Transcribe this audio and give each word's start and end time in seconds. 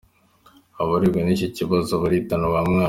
Abarebwa 0.81 1.19
n’iki 1.23 1.47
kibazo 1.57 1.91
baritana 2.01 2.47
ba 2.53 2.61
mwana. 2.67 2.79